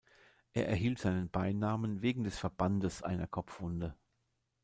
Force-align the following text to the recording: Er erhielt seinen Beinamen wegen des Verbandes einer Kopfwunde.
Er 0.53 0.67
erhielt 0.67 0.97
seinen 0.97 1.29
Beinamen 1.29 2.01
wegen 2.01 2.23
des 2.23 2.39
Verbandes 2.39 3.03
einer 3.03 3.27
Kopfwunde. 3.27 3.95